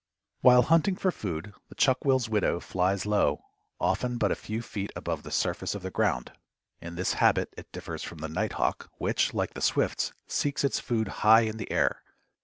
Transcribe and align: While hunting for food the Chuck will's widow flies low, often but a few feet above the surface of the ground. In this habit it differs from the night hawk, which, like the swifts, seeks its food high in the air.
While 0.39 0.63
hunting 0.63 0.95
for 0.95 1.11
food 1.11 1.53
the 1.69 1.75
Chuck 1.75 2.03
will's 2.03 2.27
widow 2.27 2.59
flies 2.59 3.05
low, 3.05 3.43
often 3.79 4.17
but 4.17 4.31
a 4.31 4.35
few 4.35 4.63
feet 4.63 4.91
above 4.95 5.21
the 5.21 5.29
surface 5.29 5.75
of 5.75 5.83
the 5.83 5.91
ground. 5.91 6.31
In 6.81 6.95
this 6.95 7.13
habit 7.21 7.53
it 7.55 7.71
differs 7.71 8.01
from 8.01 8.17
the 8.17 8.27
night 8.27 8.53
hawk, 8.53 8.89
which, 8.97 9.31
like 9.35 9.53
the 9.53 9.61
swifts, 9.61 10.11
seeks 10.25 10.63
its 10.63 10.79
food 10.79 11.07
high 11.21 11.41
in 11.41 11.57
the 11.57 11.71
air. 11.71 12.01